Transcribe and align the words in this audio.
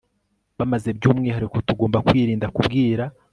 bamaze 0.57 0.89
by 0.97 1.05
umwihariko 1.11 1.57
tugomba 1.67 2.03
kwirinda 2.07 2.47
kubwira 2.55 3.03